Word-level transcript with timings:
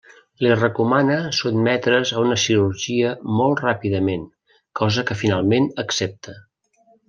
Li 0.43 0.53
recomana 0.59 1.17
sotmetre's 1.39 2.13
a 2.15 2.23
una 2.29 2.37
cirurgia 2.45 3.11
molt 3.41 3.61
ràpidament, 3.67 4.27
cosa 4.83 5.05
que 5.11 5.19
finalment 5.23 5.73
accepta. 5.87 6.37